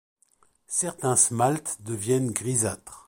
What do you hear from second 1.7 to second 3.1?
deviennent grisâtres.